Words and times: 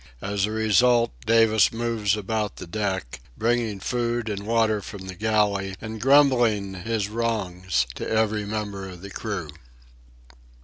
As 0.23 0.47
a 0.47 0.51
result, 0.51 1.11
Davis 1.27 1.71
moves 1.71 2.17
about 2.17 2.55
the 2.55 2.65
deck, 2.65 3.19
bringing 3.37 3.79
food 3.79 4.29
and 4.29 4.47
water 4.47 4.81
from 4.81 5.05
the 5.05 5.13
galley 5.13 5.75
and 5.79 6.01
grumbling 6.01 6.73
his 6.73 7.07
wrongs 7.07 7.85
to 7.93 8.09
every 8.09 8.43
member 8.43 8.89
of 8.89 9.03
the 9.03 9.11
crew. 9.11 9.51